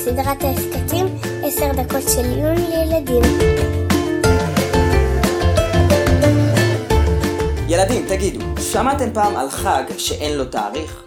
לסדרת 0.00 0.44
ההסכתים 0.44 1.06
עשר 1.44 1.72
דקות 1.72 2.02
של 2.14 2.24
עיון 2.24 2.56
לילדים. 2.56 3.22
ילדים, 7.68 8.06
תגידו, 8.08 8.44
שמעתם 8.72 9.12
פעם 9.14 9.36
על 9.36 9.50
חג 9.50 9.82
שאין 9.98 10.38
לו 10.38 10.44
תאריך? 10.44 11.04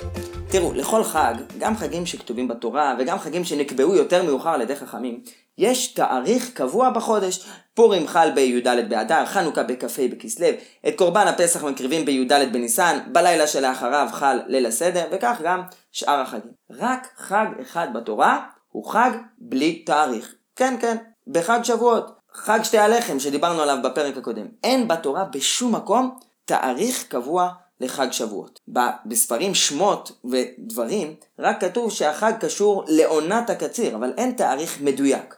תראו, 0.47 0.73
לכל 0.73 1.03
חג, 1.03 1.33
גם 1.57 1.77
חגים 1.77 2.05
שכתובים 2.05 2.47
בתורה 2.47 2.95
וגם 2.99 3.19
חגים 3.19 3.43
שנקבעו 3.43 3.95
יותר 3.95 4.23
מאוחר 4.23 4.49
על 4.49 4.61
ידי 4.61 4.75
חכמים, 4.75 5.21
יש 5.57 5.87
תאריך 5.87 6.49
קבוע 6.53 6.89
בחודש. 6.89 7.45
פורים 7.73 8.07
חל 8.07 8.31
בי"ד 8.35 8.67
באדר, 8.89 9.25
חנוכה 9.25 9.63
בכ"ה 9.63 10.07
בכסלו, 10.11 10.47
את 10.87 10.93
קורבן 10.95 11.27
הפסח 11.27 11.63
מקריבים 11.63 12.05
בי"ד 12.05 12.31
בניסן, 12.51 12.99
בלילה 13.11 13.47
שלאחריו 13.47 14.07
חל 14.11 14.39
ליל 14.47 14.65
הסדר, 14.65 15.03
וכך 15.11 15.41
גם 15.43 15.61
שאר 15.91 16.19
החגים. 16.19 16.51
רק 16.71 17.07
חג 17.17 17.45
אחד 17.61 17.87
בתורה 17.93 18.39
הוא 18.73 18.91
חג 18.91 19.11
בלי 19.37 19.83
תאריך. 19.85 20.35
כן, 20.55 20.75
כן, 20.81 20.97
בחג 21.27 21.59
שבועות. 21.63 22.11
חג 22.33 22.59
שתי 22.63 22.77
הלחם 22.77 23.19
שדיברנו 23.19 23.61
עליו 23.61 23.77
בפרק 23.83 24.17
הקודם. 24.17 24.45
אין 24.63 24.87
בתורה 24.87 25.25
בשום 25.25 25.75
מקום 25.75 26.17
תאריך 26.45 27.07
קבוע 27.07 27.49
לחג 27.81 28.11
שבועות. 28.11 28.59
בספרים 29.05 29.55
שמות 29.55 30.11
ודברים, 30.25 31.15
רק 31.39 31.61
כתוב 31.61 31.91
שהחג 31.91 32.33
קשור 32.39 32.83
לעונת 32.87 33.49
הקציר, 33.49 33.95
אבל 33.95 34.13
אין 34.17 34.31
תאריך 34.31 34.81
מדויק. 34.81 35.35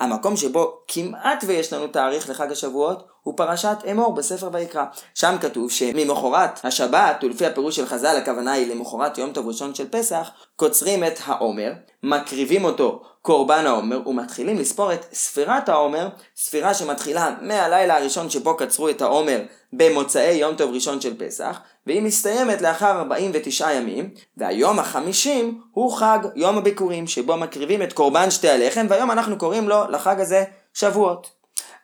המקום 0.00 0.36
שבו 0.36 0.78
כמעט 0.88 1.44
ויש 1.46 1.72
לנו 1.72 1.86
תאריך 1.86 2.30
לחג 2.30 2.52
השבועות 2.52 3.06
הוא 3.22 3.36
פרשת 3.36 3.76
אמור 3.90 4.14
בספר 4.14 4.48
ויקרא. 4.52 4.84
שם 5.14 5.36
כתוב 5.40 5.70
שממחרת 5.70 6.60
השבת, 6.64 7.16
ולפי 7.22 7.46
הפירוש 7.46 7.76
של 7.76 7.86
חז"ל 7.86 8.16
הכוונה 8.16 8.52
היא 8.52 8.74
למחרת 8.74 9.18
יום 9.18 9.32
טוב 9.32 9.48
ראשון 9.48 9.74
של 9.74 9.88
פסח, 9.90 10.30
קוצרים 10.56 11.04
את 11.04 11.18
העומר, 11.24 11.72
מקריבים 12.02 12.64
אותו 12.64 13.02
קורבן 13.26 13.66
העומר, 13.66 14.08
ומתחילים 14.08 14.58
לספור 14.58 14.92
את 14.92 15.06
ספירת 15.12 15.68
העומר, 15.68 16.08
ספירה 16.36 16.74
שמתחילה 16.74 17.34
מהלילה 17.40 17.98
הראשון 17.98 18.30
שבו 18.30 18.56
קצרו 18.56 18.88
את 18.88 19.02
העומר 19.02 19.42
במוצאי 19.72 20.32
יום 20.32 20.54
טוב 20.54 20.74
ראשון 20.74 21.00
של 21.00 21.16
פסח, 21.18 21.60
והיא 21.86 22.02
מסתיימת 22.02 22.62
לאחר 22.62 22.98
49 22.98 23.72
ימים, 23.72 24.10
והיום 24.36 24.78
החמישים 24.78 25.60
הוא 25.72 25.96
חג 25.96 26.18
יום 26.34 26.58
הביקורים, 26.58 27.06
שבו 27.06 27.36
מקריבים 27.36 27.82
את 27.82 27.92
קורבן 27.92 28.30
שתי 28.30 28.48
הלחם, 28.48 28.86
והיום 28.88 29.10
אנחנו 29.10 29.38
קוראים 29.38 29.68
לו 29.68 29.90
לחג 29.90 30.20
הזה 30.20 30.44
שבועות. 30.74 31.30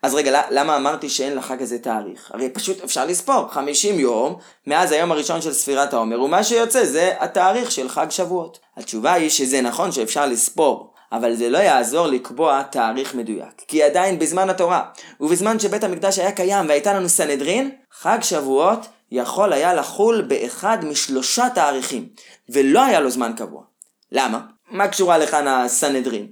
אז 0.02 0.14
רגע, 0.14 0.42
למה 0.50 0.76
אמרתי 0.76 1.08
שאין 1.08 1.36
לחג 1.36 1.62
הזה 1.62 1.78
תאריך? 1.78 2.30
הרי 2.34 2.48
פשוט 2.50 2.84
אפשר 2.84 3.04
לספור 3.04 3.48
50 3.48 4.00
יום 4.00 4.36
מאז 4.66 4.92
היום 4.92 5.12
הראשון 5.12 5.42
של 5.42 5.52
ספירת 5.52 5.94
העומר, 5.94 6.22
ומה 6.22 6.44
שיוצא 6.44 6.84
זה 6.84 7.12
התאריך 7.20 7.70
של 7.70 7.88
חג 7.88 8.10
שבועות. 8.10 8.58
התשובה 8.76 9.12
היא 9.12 9.30
שזה 9.30 9.60
נכון 9.60 9.92
שאפשר 9.92 10.26
לספור, 10.26 10.91
אבל 11.12 11.34
זה 11.34 11.50
לא 11.50 11.58
יעזור 11.58 12.06
לקבוע 12.06 12.62
תאריך 12.62 13.14
מדויק. 13.14 13.62
כי 13.68 13.82
עדיין 13.82 14.18
בזמן 14.18 14.50
התורה, 14.50 14.82
ובזמן 15.20 15.58
שבית 15.58 15.84
המקדש 15.84 16.18
היה 16.18 16.32
קיים 16.32 16.68
והייתה 16.68 16.94
לנו 16.94 17.08
סנהדרין, 17.08 17.70
חג 17.92 18.18
שבועות 18.22 18.86
יכול 19.10 19.52
היה 19.52 19.74
לחול 19.74 20.22
באחד 20.22 20.78
משלושה 20.84 21.48
תאריכים, 21.54 22.08
ולא 22.48 22.84
היה 22.84 23.00
לו 23.00 23.10
זמן 23.10 23.32
קבוע. 23.36 23.62
למה? 24.12 24.40
מה 24.70 24.88
קשורה 24.88 25.18
לכאן 25.18 25.48
הסנהדרין? 25.48 26.26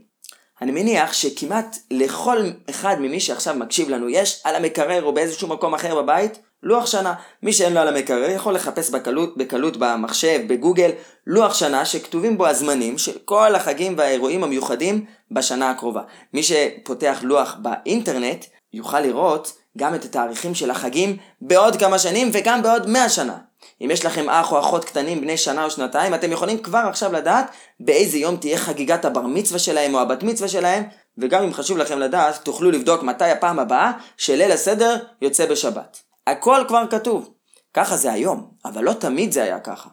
אני 0.62 0.72
מניח 0.72 1.12
שכמעט 1.12 1.76
לכל 1.90 2.50
אחד 2.70 2.96
ממי 3.00 3.20
שעכשיו 3.20 3.54
מקשיב 3.54 3.88
לנו 3.88 4.08
יש 4.08 4.40
על 4.44 4.56
המקרר 4.56 5.04
או 5.04 5.14
באיזשהו 5.14 5.48
מקום 5.48 5.74
אחר 5.74 6.02
בבית 6.02 6.38
לוח 6.62 6.86
שנה. 6.86 7.14
מי 7.42 7.52
שאין 7.52 7.74
לו 7.74 7.80
על 7.80 7.88
המקרר 7.88 8.30
יכול 8.30 8.54
לחפש 8.54 8.90
בקלות, 8.90 9.36
בקלות 9.36 9.76
במחשב, 9.76 10.40
בגוגל, 10.46 10.90
לוח 11.26 11.54
שנה 11.54 11.84
שכתובים 11.84 12.38
בו 12.38 12.46
הזמנים 12.46 12.98
של 12.98 13.18
כל 13.24 13.54
החגים 13.54 13.94
והאירועים 13.98 14.44
המיוחדים 14.44 15.04
בשנה 15.30 15.70
הקרובה. 15.70 16.02
מי 16.34 16.42
שפותח 16.42 17.18
לוח 17.22 17.56
באינטרנט 17.62 18.44
יוכל 18.72 19.00
לראות 19.00 19.52
גם 19.78 19.94
את 19.94 20.04
התאריכים 20.04 20.54
של 20.54 20.70
החגים 20.70 21.16
בעוד 21.40 21.76
כמה 21.76 21.98
שנים 21.98 22.30
וגם 22.32 22.62
בעוד 22.62 22.88
מאה 22.88 23.08
שנה. 23.08 23.36
אם 23.80 23.90
יש 23.90 24.04
לכם 24.04 24.30
אח 24.30 24.52
או 24.52 24.60
אחות 24.60 24.84
קטנים 24.84 25.20
בני 25.20 25.36
שנה 25.36 25.64
או 25.64 25.70
שנתיים, 25.70 26.14
אתם 26.14 26.32
יכולים 26.32 26.58
כבר 26.58 26.82
עכשיו 26.88 27.12
לדעת 27.12 27.50
באיזה 27.80 28.18
יום 28.18 28.36
תהיה 28.36 28.58
חגיגת 28.58 29.04
הבר 29.04 29.20
מצווה 29.26 29.58
שלהם 29.58 29.94
או 29.94 30.00
הבת 30.00 30.22
מצווה 30.22 30.48
שלהם, 30.48 30.84
וגם 31.18 31.42
אם 31.42 31.52
חשוב 31.52 31.78
לכם 31.78 31.98
לדעת, 31.98 32.36
תוכלו 32.36 32.70
לבדוק 32.70 33.02
מתי 33.02 33.24
הפעם 33.24 33.58
הבאה 33.58 33.92
שליל 34.16 34.52
הסדר 34.52 34.96
יוצא 35.22 35.46
בשבת. 35.46 36.09
הכל 36.30 36.64
כבר 36.68 36.84
כתוב. 36.90 37.30
ככה 37.74 37.96
זה 37.96 38.12
היום, 38.12 38.50
אבל 38.64 38.84
לא 38.84 38.92
תמיד 38.92 39.32
זה 39.32 39.42
היה 39.42 39.60
ככה. 39.60 39.88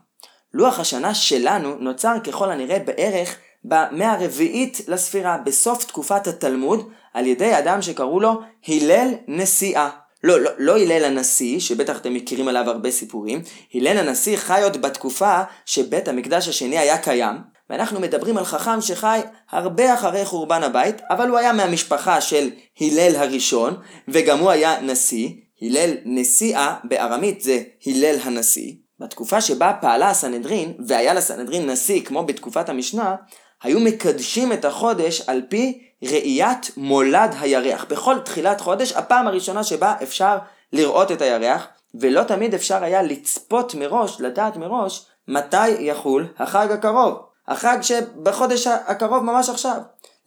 לוח 0.53 0.79
השנה 0.79 1.13
שלנו 1.13 1.75
נוצר 1.75 2.15
ככל 2.23 2.51
הנראה 2.51 2.79
בערך 2.79 3.37
במאה 3.63 4.11
הרביעית 4.11 4.81
לספירה, 4.87 5.37
בסוף 5.37 5.85
תקופת 5.85 6.27
התלמוד, 6.27 6.89
על 7.13 7.25
ידי 7.25 7.57
אדם 7.57 7.81
שקראו 7.81 8.19
לו 8.19 8.41
הלל 8.67 9.13
נשיאה. 9.27 9.89
לא, 10.23 10.39
לא, 10.39 10.51
לא 10.57 10.77
הלל 10.77 11.05
הנשיא, 11.05 11.59
שבטח 11.59 11.97
אתם 11.97 12.13
מכירים 12.13 12.47
עליו 12.47 12.69
הרבה 12.69 12.91
סיפורים, 12.91 13.41
הלל 13.73 13.97
הנשיא 13.97 14.37
חי 14.37 14.63
עוד 14.63 14.81
בתקופה 14.81 15.41
שבית 15.65 16.07
המקדש 16.07 16.47
השני 16.47 16.77
היה 16.77 16.97
קיים, 16.97 17.35
ואנחנו 17.69 17.99
מדברים 17.99 18.37
על 18.37 18.45
חכם 18.45 18.81
שחי 18.81 19.19
הרבה 19.51 19.93
אחרי 19.93 20.25
חורבן 20.25 20.63
הבית, 20.63 20.95
אבל 21.09 21.29
הוא 21.29 21.37
היה 21.37 21.53
מהמשפחה 21.53 22.21
של 22.21 22.49
הלל 22.81 23.15
הראשון, 23.15 23.77
וגם 24.07 24.39
הוא 24.39 24.49
היה 24.49 24.81
נשיא, 24.81 25.29
הלל 25.61 25.93
נשיאה, 26.05 26.75
בארמית 26.83 27.41
זה 27.41 27.63
הלל 27.85 28.15
הנשיא. 28.23 28.73
בתקופה 28.99 29.41
שבה 29.41 29.73
פעלה 29.81 30.09
הסנהדרין, 30.09 30.73
והיה 30.87 31.13
לסנהדרין 31.13 31.69
נשיא 31.69 32.01
כמו 32.05 32.23
בתקופת 32.23 32.69
המשנה, 32.69 33.15
היו 33.63 33.79
מקדשים 33.79 34.53
את 34.53 34.65
החודש 34.65 35.21
על 35.27 35.41
פי 35.49 35.81
ראיית 36.03 36.71
מולד 36.77 37.35
הירח. 37.39 37.85
בכל 37.89 38.19
תחילת 38.19 38.61
חודש, 38.61 38.91
הפעם 38.91 39.27
הראשונה 39.27 39.63
שבה 39.63 39.95
אפשר 40.03 40.37
לראות 40.73 41.11
את 41.11 41.21
הירח, 41.21 41.67
ולא 41.95 42.23
תמיד 42.23 42.53
אפשר 42.53 42.83
היה 42.83 43.01
לצפות 43.01 43.75
מראש, 43.75 44.21
לדעת 44.21 44.57
מראש, 44.57 45.05
מתי 45.27 45.69
יחול 45.69 46.27
החג 46.37 46.71
הקרוב. 46.71 47.13
החג 47.47 47.77
שבחודש 47.81 48.67
הקרוב 48.67 49.23
ממש 49.23 49.49
עכשיו. 49.49 49.77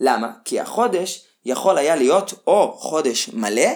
למה? 0.01 0.31
כי 0.45 0.61
החודש 0.61 1.25
יכול 1.45 1.79
היה 1.79 1.97
להיות 1.97 2.35
או 2.47 2.73
חודש 2.73 3.29
מלא, 3.33 3.71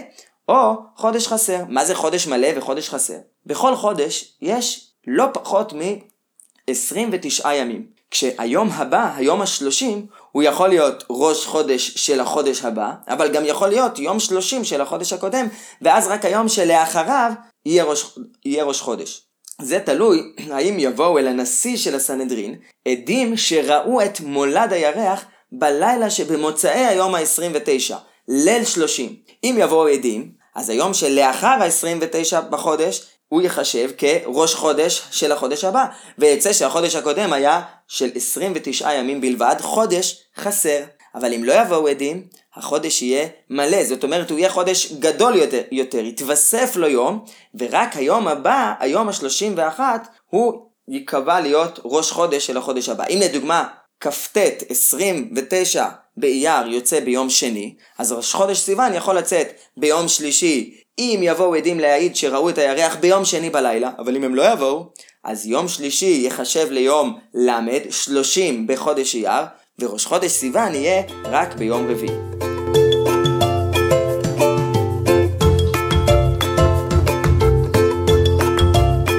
או 0.49 0.75
חודש 0.97 1.27
חסר. 1.27 1.65
מה 1.69 1.85
זה 1.85 1.95
חודש 1.95 2.27
מלא 2.27 2.49
וחודש 2.57 2.89
חסר? 2.89 3.19
בכל 3.47 3.77
חודש 3.77 4.37
יש 4.43 4.91
לא 5.07 5.25
פחות 5.33 5.73
מ-29 5.73 7.49
ימים. 7.49 7.87
כשהיום 8.11 8.71
הבא, 8.73 9.13
היום 9.17 9.43
השלושים, 9.43 10.07
הוא 10.33 10.43
יכול 10.43 10.69
להיות 10.69 11.05
ראש 11.11 11.47
חודש 11.47 11.89
של 11.97 12.21
החודש 12.21 12.65
הבא, 12.65 12.93
אבל 13.09 13.33
גם 13.33 13.43
יכול 13.47 13.69
להיות 13.69 13.99
יום 13.99 14.21
שלושים 14.21 14.65
של 14.65 14.81
החודש 14.81 15.13
הקודם, 15.13 15.47
ואז 15.83 16.09
רק 16.09 16.25
היום 16.25 16.49
שלאחריו 16.49 17.33
יהיה 17.67 17.85
ראש, 17.85 18.19
יהיה 18.45 18.65
ראש 18.65 18.81
חודש. 18.81 19.27
זה 19.61 19.81
תלוי 19.81 20.33
האם 20.53 20.77
יבואו 20.79 21.19
אל 21.19 21.27
הנשיא 21.27 21.77
של 21.77 21.95
הסנהדרין 21.95 22.55
עדים 22.89 23.37
שראו 23.37 24.03
את 24.03 24.21
מולד 24.21 24.73
הירח 24.73 25.25
בלילה 25.53 26.11
שבמוצאי 26.11 26.87
היום 26.87 27.15
ה-29, 27.15 27.95
ליל 28.29 28.65
שלושים. 28.65 29.17
אם 29.45 29.57
יבואו 29.59 29.89
עדים, 29.89 30.33
אז 30.55 30.71
היום 30.71 30.95
שלאחר 30.95 31.47
ה-29 31.47 32.41
בחודש 32.41 33.07
הוא 33.29 33.43
ייחשב 33.43 33.91
כראש 33.99 34.55
חודש 34.55 35.03
של 35.11 35.33
החודש 35.33 35.65
הבא, 35.65 35.87
ויצא 36.19 36.53
שהחודש 36.53 36.97
הקודם 36.97 37.33
היה 37.33 37.63
של 37.89 38.11
29 38.15 38.93
ימים 38.93 39.21
בלבד, 39.21 39.57
חודש 39.61 40.23
חסר. 40.37 40.81
אבל 41.15 41.33
אם 41.35 41.45
לא 41.45 41.53
יבואו 41.53 41.89
עדים, 41.89 42.27
החודש 42.57 43.03
יהיה 43.03 43.29
מלא, 43.51 43.85
זאת 43.85 44.05
אומרת 44.05 44.31
הוא 44.31 44.39
יהיה 44.39 44.51
חודש 44.51 44.93
גדול 44.93 45.35
יותר, 45.35 45.63
יותר 45.73 45.99
יתווסף 45.99 46.77
לו 46.77 46.89
יום, 46.89 47.25
ורק 47.55 47.97
היום 47.97 48.29
הבא, 48.29 48.73
היום 48.81 49.09
ה-31, 49.09 49.81
הוא 50.27 50.67
ייקבע 50.89 51.41
להיות 51.41 51.81
ראש 51.85 52.11
חודש 52.11 52.47
של 52.47 52.57
החודש 52.57 52.89
הבא. 52.89 53.05
אם 53.11 53.19
לדוגמה, 53.23 53.69
כ"ט 54.01 54.39
29 54.69 55.89
באייר 56.17 56.67
יוצא 56.67 57.01
ביום 57.01 57.31
שני, 57.31 57.75
אז 57.99 58.13
ראש 58.13 58.35
חודש 58.35 58.59
סיוון 58.59 58.95
יכול 58.95 59.19
לצאת 59.19 59.49
ביום 59.77 60.09
שלישי 60.09 60.75
אם 60.99 61.21
יבואו 61.23 61.55
עדים 61.55 61.81
להעיד 61.81 62.17
שראו 62.17 62.49
את 62.49 62.59
הירח 62.59 62.97
ביום 62.97 63.25
שני 63.25 63.51
בלילה, 63.51 63.91
אבל 63.99 64.17
אם 64.17 64.25
הם 64.25 64.35
לא 64.35 64.53
יבואו, 64.53 64.87
אז 65.25 65.47
יום 65.47 65.69
שלישי 65.69 66.07
ייחשב 66.07 66.69
ליום 66.71 67.19
ל', 67.35 67.51
30 67.91 68.67
בחודש 68.67 69.15
אייר, 69.15 69.45
וראש 69.79 70.05
חודש 70.07 70.31
סיוון 70.31 70.75
יהיה 70.75 71.03
רק 71.25 71.55
ביום 71.55 71.91
רביעי. 71.91 72.17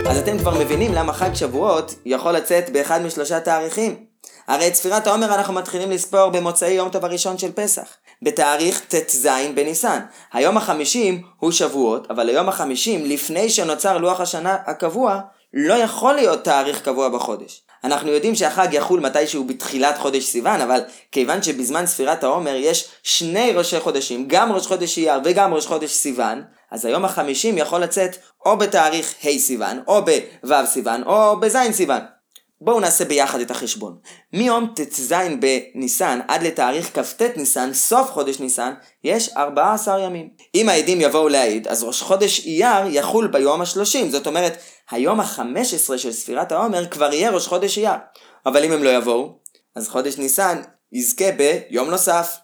אז 0.09 0.17
אתם 0.17 0.37
כבר 0.37 0.59
מבינים 0.59 0.93
למה 0.93 1.13
חג 1.13 1.33
שבועות 1.33 1.95
יכול 2.05 2.31
לצאת 2.31 2.69
באחד 2.69 3.01
משלושה 3.01 3.39
תאריכים. 3.39 4.14
הרי 4.47 4.67
את 4.67 4.75
ספירת 4.75 5.07
העומר 5.07 5.35
אנחנו 5.35 5.53
מתחילים 5.53 5.91
לספור 5.91 6.29
במוצאי 6.29 6.71
יום 6.71 6.89
טוב 6.89 7.05
הראשון 7.05 7.37
של 7.37 7.51
פסח, 7.51 7.87
בתאריך 8.21 8.81
ט"ז 8.87 9.27
בניסן. 9.55 9.99
היום 10.33 10.57
החמישים 10.57 11.21
הוא 11.39 11.51
שבועות, 11.51 12.11
אבל 12.11 12.29
היום 12.29 12.49
החמישים, 12.49 13.05
לפני 13.05 13.49
שנוצר 13.49 13.97
לוח 13.97 14.19
השנה 14.19 14.57
הקבוע, 14.65 15.19
לא 15.53 15.73
יכול 15.73 16.13
להיות 16.13 16.43
תאריך 16.43 16.81
קבוע 16.81 17.09
בחודש. 17.09 17.61
אנחנו 17.83 18.11
יודעים 18.11 18.35
שהחג 18.35 18.67
יחול 18.71 18.99
מתישהו 18.99 19.43
בתחילת 19.43 19.97
חודש 19.97 20.23
סיוון, 20.23 20.61
אבל 20.61 20.81
כיוון 21.11 21.43
שבזמן 21.43 21.85
ספירת 21.85 22.23
העומר 22.23 22.55
יש 22.55 22.87
שני 23.03 23.51
ראשי 23.51 23.79
חודשים, 23.79 24.25
גם 24.27 24.51
ראש 24.51 24.67
חודש 24.67 24.97
אייר 24.97 25.19
וגם 25.23 25.53
ראש 25.53 25.65
חודש 25.65 25.91
סיוון, 25.91 26.43
אז 26.71 26.85
היום 26.85 27.05
החמישים 27.05 27.57
יכול 27.57 27.81
לצאת 27.81 28.17
או 28.45 28.57
בתאריך 28.57 29.13
ה' 29.23 29.39
סיוון, 29.39 29.79
או 29.87 30.01
בו' 30.05 30.65
סיוון, 30.65 31.03
או 31.03 31.39
בז' 31.39 31.57
סיוון. 31.71 32.14
בואו 32.61 32.79
נעשה 32.79 33.05
ביחד 33.05 33.39
את 33.39 33.51
החשבון. 33.51 33.97
מיום 34.33 34.73
ט"ז 34.75 35.13
בניסן 35.39 36.19
עד 36.27 36.43
לתאריך 36.43 36.99
כ"ט 36.99 37.21
ניסן, 37.21 37.73
סוף 37.73 38.11
חודש 38.11 38.39
ניסן, 38.39 38.73
יש 39.03 39.29
14 39.29 39.99
ימים. 39.99 40.29
אם 40.55 40.69
העדים 40.69 41.01
יבואו 41.01 41.29
להעיד, 41.29 41.67
אז 41.67 41.83
ראש 41.83 42.01
חודש 42.01 42.45
אייר 42.45 42.85
יחול 42.89 43.27
ביום 43.27 43.61
ה-30, 43.61 44.09
זאת 44.09 44.27
אומרת, 44.27 44.57
היום 44.91 45.19
ה-15 45.19 45.97
של 45.97 46.11
ספירת 46.11 46.51
העומר 46.51 46.87
כבר 46.87 47.13
יהיה 47.13 47.31
ראש 47.31 47.47
חודש 47.47 47.77
אייר. 47.77 47.97
אבל 48.45 48.63
אם 48.63 48.71
הם 48.71 48.83
לא 48.83 48.89
יבואו, 48.89 49.39
אז 49.75 49.89
חודש 49.89 50.17
ניסן 50.17 50.61
יזכה 50.91 51.31
ביום 51.31 51.89
נוסף. 51.89 52.37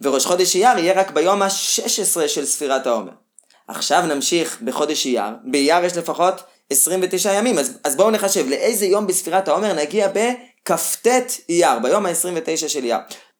וראש 0.00 0.26
חודש 0.26 0.56
אייר 0.56 0.78
יהיה 0.78 1.00
רק 1.00 1.10
ביום 1.10 1.42
ה-16 1.42 2.28
של 2.28 2.46
ספירת 2.46 2.86
העומר. 2.86 3.12
עכשיו 3.68 4.02
נמשיך 4.06 4.62
בחודש 4.62 5.06
אייר, 5.06 5.32
באייר 5.44 5.84
יש 5.84 5.96
לפחות 5.96 6.34
29 6.70 7.32
ימים, 7.32 7.58
אז, 7.58 7.78
אז 7.84 7.96
בואו 7.96 8.10
נחשב 8.10 8.48
לאיזה 8.48 8.86
יום 8.86 9.06
בספירת 9.06 9.48
העומר 9.48 9.72
נגיע 9.72 10.08
בכ"ט 10.08 11.06
אייר, 11.48 11.78
ביום 11.82 12.06
ה-29 12.06 12.68
של 12.68 12.84
אייר. 12.84 12.98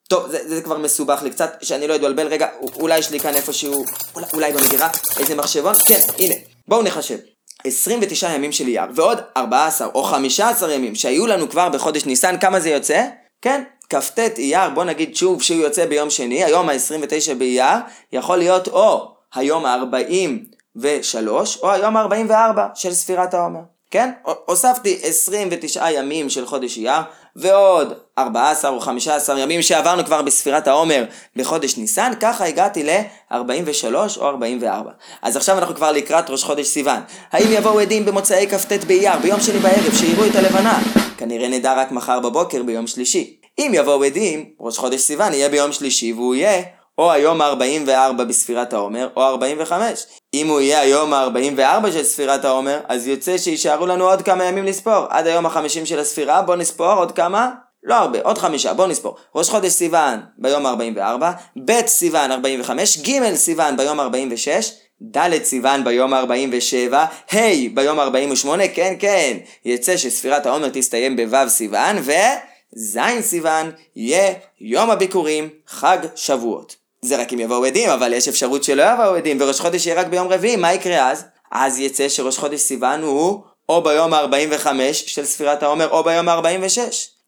טוב, 0.09 0.31
זה, 0.31 0.49
זה 0.49 0.63
כבר 0.63 0.79
מסובך 0.79 1.23
לי 1.23 1.31
קצת, 1.31 1.57
שאני 1.63 1.87
לא 1.87 1.95
אתבלבל, 1.95 2.27
רגע, 2.27 2.49
אולי 2.75 2.99
יש 2.99 3.11
לי 3.11 3.21
כאן 3.21 3.35
איפשהו, 3.35 3.85
אולי, 4.15 4.27
אולי 4.33 4.53
במגירה, 4.53 4.89
איזה 5.21 5.35
מחשבון, 5.35 5.75
כן, 5.87 6.01
הנה, 6.19 6.35
בואו 6.69 6.83
נחשב. 6.83 7.19
29 7.65 8.31
ימים 8.35 8.53
של 8.53 8.67
אייר, 8.67 8.85
ועוד 8.95 9.19
14 9.37 9.89
או 9.95 10.03
15 10.03 10.73
ימים 10.73 10.95
שהיו 10.95 11.27
לנו 11.27 11.51
כבר 11.51 11.69
בחודש 11.69 12.05
ניסן, 12.05 12.39
כמה 12.41 12.61
זה 12.61 12.71
יוצא? 12.71 13.05
כן, 13.43 13.63
כ"ט 13.91 14.19
אייר, 14.19 14.71
בוא 14.75 14.85
נגיד 14.85 15.17
שוב 15.17 15.43
שהוא 15.43 15.63
יוצא 15.63 15.87
ביום 15.87 16.11
שני, 16.11 16.45
היום 16.45 16.69
ה-29 16.69 17.35
באייר, 17.35 17.79
יכול 18.13 18.37
להיות 18.37 18.69
או 18.69 19.18
היום 19.35 19.67
ה-43 19.67 21.29
או 21.63 21.71
היום 21.71 21.97
ה-44 21.97 22.59
של 22.75 22.93
ספירת 22.93 23.35
העומר. 23.35 23.61
כן? 23.91 24.11
הוספתי 24.47 24.99
29 25.03 25.91
ימים 25.91 26.31
של 26.31 26.47
חודש 26.47 26.79
אייר 26.79 27.03
ועוד 27.37 27.93
14 28.19 28.71
או 28.71 28.81
15 28.81 29.41
ימים 29.41 29.63
שעברנו 29.63 30.05
כבר 30.05 30.23
בספירת 30.23 30.69
העומר 30.69 31.05
בחודש 31.37 31.77
ניסן, 31.77 32.13
ככה 32.21 32.45
הגעתי 32.45 32.83
ל-43 32.83 33.95
או 34.17 34.29
44. 34.29 34.91
אז 35.23 35.37
עכשיו 35.37 35.59
אנחנו 35.59 35.75
כבר 35.75 35.93
לקראת 35.93 36.31
ראש 36.31 36.45
חודש 36.45 36.67
סיוון. 36.67 37.01
האם 37.33 37.47
יבואו 37.51 37.81
עדים 37.81 38.05
במוצאי 38.05 38.49
כ"ט 38.51 38.85
באייר, 38.87 39.19
ביום 39.23 39.41
שני 39.41 39.59
בערב, 39.59 39.95
שיראו 39.95 40.27
את 40.27 40.37
הלבנה? 40.37 40.81
כנראה 41.17 41.49
נדע 41.49 41.75
רק 41.75 41.93
מחר 41.93 42.21
בבוקר 42.21 42.63
ביום 42.63 42.87
שלישי. 42.87 43.37
אם 43.59 43.73
יבואו 43.75 44.05
עדים, 44.05 44.45
ראש 44.61 44.79
חודש 44.79 45.01
סיוון 45.01 45.33
יהיה 45.33 45.49
ביום 45.49 45.73
שלישי 45.73 46.13
והוא 46.13 46.35
יהיה 46.35 46.63
או 46.99 47.13
היום 47.13 47.41
ה-44 47.41 48.25
בספירת 48.25 48.73
העומר, 48.73 49.09
או 49.17 49.23
45. 49.23 50.07
אם 50.35 50.49
הוא 50.49 50.61
יהיה 50.61 50.81
היום 50.81 51.15
ה-44 51.15 51.93
של 51.93 52.03
ספירת 52.03 52.45
העומר, 52.45 52.81
אז 52.89 53.07
יוצא 53.07 53.39
שיישארו 53.39 53.87
לנו 53.87 54.09
עוד 54.09 54.23
כמה 54.23 54.45
ימים 54.45 54.65
לספור. 54.65 55.07
עד 55.11 55.27
היום 55.27 55.47
ה-50 55.47 55.85
של 55.85 55.99
הספירה, 55.99 56.43
בוא 56.43 56.57
נספור 56.57 56.93
עוד 56.93 57.13
כמה? 57.13 57.51
לא 57.83 57.95
הרבה, 57.95 58.19
עוד 58.23 58.39
חמישה, 58.39 58.75
בוא 58.75 58.87
נספור. 58.87 59.17
ראש 59.35 59.51
חודש 59.51 59.73
סיוון 59.73 60.21
ביום 60.39 60.67
ה-44, 60.67 61.25
ב' 61.65 61.87
סיוון 61.87 62.33
45, 62.33 62.99
ג' 62.99 63.35
סיוון 63.35 63.77
ביום 63.77 64.01
46, 64.01 64.73
ד' 65.03 65.45
סיוון 65.45 65.85
ביום 65.85 66.15
ה-47, 66.15 66.95
ה' 66.95 67.39
ביום 67.75 68.01
ה-48, 68.01 68.49
כן 68.75 68.95
כן, 68.99 69.37
יצא 69.65 69.97
שספירת 69.97 70.47
העומר 70.47 70.69
תסתיים 70.73 71.17
בו' 71.17 71.49
סיוון, 71.49 71.97
וז' 71.97 72.99
סיוון 73.21 73.71
יהיה 73.97 74.35
יום 74.61 74.91
הביקורים, 74.91 75.49
חג 75.67 75.99
שבועות. 76.15 76.88
זה 77.09 77.17
רק 77.17 77.33
אם 77.33 77.41
יבואו 77.41 77.65
עדים, 77.65 77.91
אבל 77.91 78.13
יש 78.13 78.29
אפשרות 78.29 78.65
שלא 78.65 78.83
יבואו 78.83 79.15
עדים, 79.15 79.37
וראש 79.41 79.61
חודש 79.61 79.87
יהיה 79.87 80.01
רק 80.01 80.07
ביום 80.07 80.29
רביעי, 80.29 80.57
מה 80.57 80.73
יקרה 80.73 81.11
אז? 81.11 81.25
אז 81.53 81.79
יצא 81.79 82.09
שראש 82.09 82.39
חודש 82.39 82.61
סיוון 82.61 83.03
הוא 83.03 83.41
או 83.69 83.83
ביום 83.83 84.15
ה-45 84.15 84.67
של 84.93 85.25
ספירת 85.25 85.63
העומר, 85.63 85.89
או 85.91 86.05
ביום 86.05 86.29
ה-46. 86.29 86.79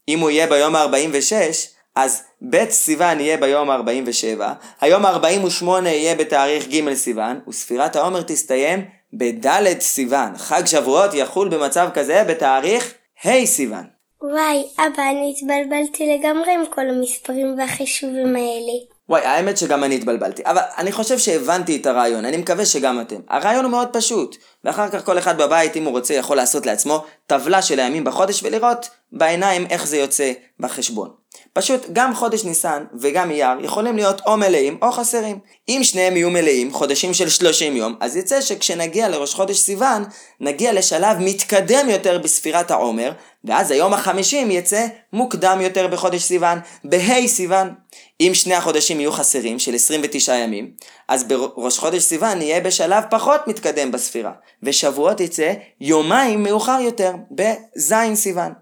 אם 0.09 0.21
הוא 0.21 0.31
יהיה 0.31 0.47
ביום 0.47 0.77
ה-46, 0.77 1.33
אז 1.97 2.23
ב' 2.51 2.71
סיוון 2.71 3.21
יהיה 3.21 3.37
ביום 3.37 3.71
ה-47, 3.71 4.41
היום 4.81 5.07
ה-48 5.07 5.65
יהיה 5.85 6.15
בתאריך 6.15 6.69
ג' 6.69 6.95
סיוון, 6.95 7.41
וספירת 7.49 7.97
העומר 7.97 8.23
תסתיים 8.23 8.85
בד' 9.13 9.81
סיוון. 9.81 10.37
חג 10.37 10.67
שבועות 10.67 11.15
יחול 11.15 11.49
במצב 11.49 11.89
כזה 11.95 12.25
בתאריך 12.29 12.95
ה' 13.25 13.47
סיוון. 13.47 13.85
וואי, 14.23 14.63
אבא, 14.79 15.03
אני 15.11 15.35
התבלבלתי 15.37 16.17
לגמרי 16.17 16.55
עם 16.55 16.63
כל 16.71 16.89
המספרים 16.89 17.55
והחישובים 17.59 18.37
האלה. 18.37 18.73
וואי, 19.11 19.25
האמת 19.25 19.59
שגם 19.59 19.85
אני 19.85 19.95
התבלבלתי, 19.95 20.43
אבל 20.45 20.61
אני 20.79 20.93
חושב 20.93 21.19
שהבנתי 21.19 21.77
את 21.77 21.87
הרעיון, 21.87 22.25
אני 22.25 22.37
מקווה 22.37 22.67
שגם 22.67 23.01
אתם. 23.01 23.17
הרעיון 23.29 23.65
הוא 23.65 23.71
מאוד 23.71 23.89
פשוט, 23.93 24.37
ואחר 24.65 24.89
כך 24.89 25.05
כל 25.05 25.19
אחד 25.19 25.39
בבית, 25.39 25.77
אם 25.77 25.85
הוא 25.85 25.93
רוצה, 25.93 26.15
יכול 26.15 26.37
לעשות 26.37 26.67
לעצמו 26.67 27.05
טבלה 27.27 27.63
של 27.63 27.81
הימים 27.81 28.05
בחודש 28.05 28.43
ולראות 28.43 28.89
בעיניים 29.13 29.67
איך 29.71 29.87
זה 29.87 29.97
יוצא 29.97 30.33
בחשבון. 30.61 31.11
פשוט 31.53 31.87
גם 31.93 32.15
חודש 32.15 32.45
ניסן 32.45 32.85
וגם 33.01 33.31
אייר 33.31 33.65
יכולים 33.65 33.97
להיות 33.97 34.21
או 34.27 34.37
מלאים 34.37 34.79
או 34.83 34.93
חסרים. 34.93 35.39
אם 35.69 35.81
שניהם 35.83 36.17
יהיו 36.17 36.31
מלאים, 36.31 36.73
חודשים 36.73 37.15
של 37.15 37.29
30 37.29 37.77
יום, 37.77 37.95
אז 38.01 38.17
יצא 38.17 38.41
שכשנגיע 38.41 39.09
לראש 39.09 39.35
חודש 39.35 39.59
סיוון, 39.59 40.05
נגיע 40.41 40.73
לשלב 40.73 41.17
מתקדם 41.21 41.89
יותר 41.89 42.19
בספירת 42.19 42.71
העומר, 42.71 43.13
ואז 43.45 43.71
היום 43.71 43.95
החמישים 43.95 44.51
יצא 44.51 44.87
מוקדם 45.13 45.59
יותר 45.61 45.87
בחודש 45.87 46.23
סיוון, 46.23 46.59
בה' 46.85 47.27
סיוון. 47.27 47.75
אם 48.21 48.31
שני 48.35 48.55
החודשים 48.55 49.01
יהיו 49.01 49.13
חסרים, 49.13 49.59
של 49.59 49.75
29 49.75 50.35
ימים, 50.35 50.71
אז 51.09 51.25
בראש 51.25 51.79
חודש 51.79 52.03
סיוון 52.03 52.39
נהיה 52.39 52.61
בשלב 52.61 53.05
פחות 53.11 53.41
מתקדם 53.47 53.93
בספירה, 53.93 54.33
ושבועות 54.63 55.21
יצא 55.21 55.53
יומיים 55.81 56.43
מאוחר 56.43 56.79
יותר, 56.81 57.13
בז' 57.31 57.95
סיוון. 58.15 58.53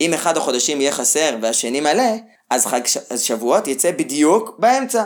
אם 0.00 0.14
אחד 0.14 0.36
החודשים 0.36 0.80
יהיה 0.80 0.92
חסר 0.92 1.36
והשני 1.40 1.80
מלא, 1.80 2.12
אז 2.50 2.66
חג 2.66 2.86
ש... 2.86 2.96
אז 3.10 3.22
שבועות 3.22 3.68
יצא 3.68 3.90
בדיוק 3.90 4.56
באמצע, 4.58 5.04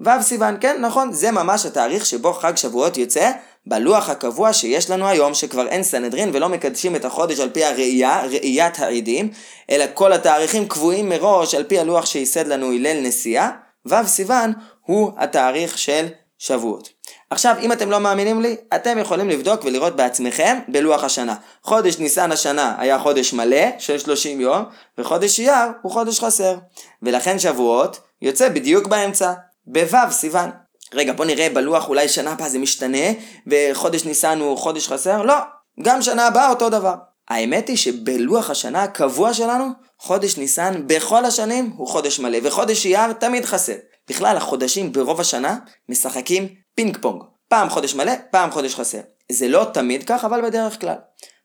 בו' 0.00 0.22
סיוון, 0.22 0.56
כן, 0.60 0.80
נכון, 0.80 1.12
זה 1.12 1.30
ממש 1.30 1.66
התאריך 1.66 2.06
שבו 2.06 2.32
חג 2.32 2.56
שבועות 2.56 2.96
יוצא 2.96 3.30
בלוח 3.66 4.08
הקבוע 4.10 4.52
שיש 4.52 4.90
לנו 4.90 5.08
היום, 5.08 5.34
שכבר 5.34 5.68
אין 5.68 5.82
סנהדרין 5.82 6.30
ולא 6.32 6.48
מקדשים 6.48 6.96
את 6.96 7.04
החודש 7.04 7.40
על 7.40 7.50
פי 7.50 7.64
הראייה, 7.64 8.26
ראיית 8.26 8.78
העדים, 8.78 9.30
אלא 9.70 9.84
כל 9.94 10.12
התאריכים 10.12 10.68
קבועים 10.68 11.08
מראש 11.08 11.54
על 11.54 11.64
פי 11.64 11.78
הלוח 11.78 12.06
שייסד 12.06 12.46
לנו 12.46 12.72
הלל 12.72 13.00
נשיאה, 13.00 13.50
ו' 13.86 14.06
סיוון 14.06 14.52
הוא 14.86 15.12
התאריך 15.16 15.78
של 15.78 16.06
שבועות. 16.38 16.97
עכשיו, 17.30 17.56
אם 17.60 17.72
אתם 17.72 17.90
לא 17.90 18.00
מאמינים 18.00 18.42
לי, 18.42 18.56
אתם 18.74 18.98
יכולים 18.98 19.28
לבדוק 19.28 19.64
ולראות 19.64 19.96
בעצמכם 19.96 20.58
בלוח 20.68 21.04
השנה. 21.04 21.34
חודש 21.62 21.98
ניסן 21.98 22.32
השנה 22.32 22.74
היה 22.78 22.98
חודש 22.98 23.32
מלא 23.32 23.78
של 23.78 23.98
30 23.98 24.40
יום, 24.40 24.64
וחודש 24.98 25.40
אייר 25.40 25.68
הוא 25.82 25.92
חודש 25.92 26.20
חסר. 26.20 26.56
ולכן 27.02 27.38
שבועות 27.38 28.00
יוצא 28.22 28.48
בדיוק 28.48 28.86
באמצע, 28.86 29.32
בו' 29.66 30.10
סיוון. 30.10 30.50
רגע, 30.94 31.12
בוא 31.12 31.24
נראה 31.24 31.48
בלוח 31.48 31.88
אולי 31.88 32.08
שנה 32.08 32.32
הבאה 32.32 32.48
זה 32.48 32.58
משתנה, 32.58 33.06
וחודש 33.46 34.04
ניסן 34.04 34.40
הוא 34.40 34.58
חודש 34.58 34.88
חסר? 34.88 35.22
לא, 35.22 35.34
גם 35.82 36.02
שנה 36.02 36.26
הבאה 36.26 36.50
אותו 36.50 36.70
דבר. 36.70 36.94
האמת 37.28 37.68
היא 37.68 37.76
שבלוח 37.76 38.50
השנה 38.50 38.82
הקבוע 38.82 39.34
שלנו, 39.34 39.66
חודש 39.98 40.36
ניסן 40.36 40.82
בכל 40.86 41.24
השנים 41.24 41.72
הוא 41.76 41.88
חודש 41.88 42.20
מלא, 42.20 42.38
וחודש 42.42 42.86
אייר 42.86 43.12
תמיד 43.12 43.44
חסר. 43.44 43.74
בכלל, 44.08 44.36
החודשים 44.36 44.92
ברוב 44.92 45.20
השנה 45.20 45.56
משחקים 45.88 46.48
פינג 46.78 46.98
פונג. 47.00 47.22
פעם 47.48 47.68
חודש 47.68 47.94
מלא, 47.94 48.12
פעם 48.30 48.50
חודש 48.50 48.74
חסר. 48.74 49.00
זה 49.32 49.48
לא 49.48 49.66
תמיד 49.72 50.04
כך, 50.04 50.24
אבל 50.24 50.42
בדרך 50.42 50.80
כלל. 50.80 50.94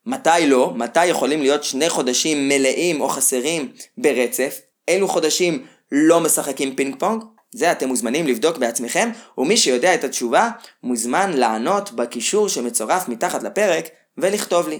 מתי 0.05 0.47
לא? 0.47 0.73
מתי 0.75 1.05
יכולים 1.05 1.41
להיות 1.41 1.63
שני 1.63 1.89
חודשים 1.89 2.47
מלאים 2.47 3.01
או 3.01 3.09
חסרים 3.09 3.71
ברצף? 3.97 4.61
אילו 4.87 5.07
חודשים 5.07 5.65
לא 5.91 6.19
משחקים 6.19 6.75
פינג 6.75 6.95
פונג? 6.99 7.23
זה 7.51 7.71
אתם 7.71 7.87
מוזמנים 7.87 8.27
לבדוק 8.27 8.57
בעצמכם, 8.57 9.09
ומי 9.37 9.57
שיודע 9.57 9.93
את 9.93 10.03
התשובה, 10.03 10.49
מוזמן 10.83 11.31
לענות 11.33 11.91
בקישור 11.91 12.49
שמצורף 12.49 13.09
מתחת 13.09 13.43
לפרק 13.43 13.85
ולכתוב 14.17 14.67
לי. 14.67 14.79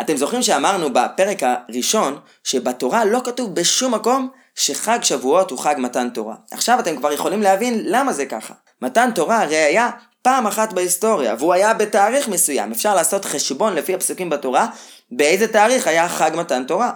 אתם 0.00 0.16
זוכרים 0.16 0.42
שאמרנו 0.42 0.92
בפרק 0.92 1.42
הראשון, 1.42 2.18
שבתורה 2.44 3.04
לא 3.04 3.20
כתוב 3.24 3.54
בשום 3.54 3.94
מקום 3.94 4.28
שחג 4.54 4.98
שבועות 5.02 5.50
הוא 5.50 5.58
חג 5.58 5.74
מתן 5.78 6.08
תורה. 6.08 6.34
עכשיו 6.50 6.80
אתם 6.80 6.96
כבר 6.96 7.12
יכולים 7.12 7.42
להבין 7.42 7.80
למה 7.84 8.12
זה 8.12 8.26
ככה. 8.26 8.54
מתן 8.84 9.10
תורה 9.14 9.42
הרי 9.42 9.56
היה 9.56 9.90
פעם 10.22 10.46
אחת 10.46 10.72
בהיסטוריה, 10.72 11.34
והוא 11.38 11.52
היה 11.52 11.74
בתאריך 11.74 12.28
מסוים. 12.28 12.72
אפשר 12.72 12.94
לעשות 12.94 13.24
חשבון 13.24 13.74
לפי 13.74 13.94
הפסוקים 13.94 14.30
בתורה, 14.30 14.66
באיזה 15.10 15.48
תאריך 15.48 15.86
היה 15.86 16.08
חג 16.08 16.30
מתן 16.34 16.64
תורה. 16.64 16.92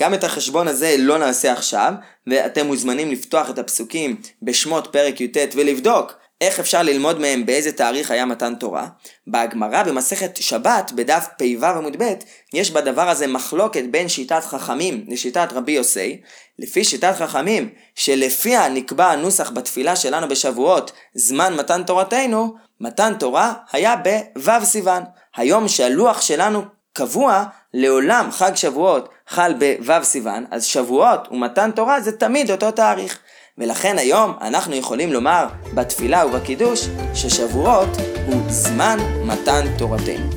גם 0.00 0.14
את 0.14 0.24
החשבון 0.24 0.68
הזה 0.68 0.94
לא 0.98 1.18
נעשה 1.18 1.52
עכשיו, 1.52 1.92
ואתם 2.26 2.66
מוזמנים 2.66 3.10
לפתוח 3.10 3.50
את 3.50 3.58
הפסוקים 3.58 4.16
בשמות 4.42 4.88
פרק 4.92 5.20
י"ט 5.20 5.36
ולבדוק 5.56 6.14
איך 6.42 6.60
אפשר 6.60 6.82
ללמוד 6.82 7.20
מהם 7.20 7.46
באיזה 7.46 7.72
תאריך 7.72 8.10
היה 8.10 8.24
מתן 8.24 8.54
תורה? 8.54 8.86
בהגמרא 9.26 9.82
במסכת 9.82 10.36
שבת, 10.36 10.92
בדף 10.94 11.26
פ"ו 11.38 11.66
עמוד 11.66 12.02
ב', 12.02 12.12
יש 12.52 12.70
בדבר 12.70 13.08
הזה 13.08 13.26
מחלוקת 13.26 13.84
בין 13.90 14.08
שיטת 14.08 14.44
חכמים 14.44 15.04
לשיטת 15.08 15.48
רבי 15.52 15.72
יוסי. 15.72 16.20
לפי 16.58 16.84
שיטת 16.84 17.14
חכמים, 17.16 17.68
שלפיה 17.94 18.68
נקבע 18.68 19.10
הנוסח 19.10 19.50
בתפילה 19.50 19.96
שלנו 19.96 20.28
בשבועות, 20.28 20.92
זמן 21.14 21.54
מתן 21.54 21.82
תורתנו, 21.82 22.54
מתן 22.80 23.12
תורה 23.18 23.52
היה 23.72 23.94
בו' 23.96 24.64
סיוון. 24.64 25.02
היום 25.36 25.68
שהלוח 25.68 26.20
שלנו 26.20 26.62
קבוע, 26.92 27.44
לעולם 27.74 28.28
חג 28.30 28.54
שבועות 28.54 29.08
חל 29.28 29.54
בו' 29.86 30.04
סיוון, 30.04 30.44
אז 30.50 30.64
שבועות 30.64 31.28
ומתן 31.30 31.70
תורה 31.70 32.00
זה 32.00 32.12
תמיד 32.12 32.50
אותו 32.50 32.70
תאריך. 32.70 33.18
ולכן 33.58 33.98
היום 33.98 34.34
אנחנו 34.40 34.74
יכולים 34.74 35.12
לומר 35.12 35.46
בתפילה 35.74 36.26
ובקידוש 36.26 36.88
ששבועות 37.14 37.88
הוא 38.26 38.42
זמן 38.48 38.98
מתן 39.24 39.64
תורתנו. 39.78 40.30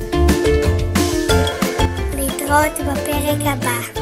להתראות 2.16 2.78
בפרק 2.78 3.38
הבא. 3.40 3.95